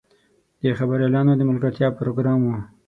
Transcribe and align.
د 0.61 0.63
خبریالانو 0.79 1.31
د 1.35 1.41
ملګرتیا 1.49 1.87
پروګرام 1.99 2.39
و. 2.45 2.49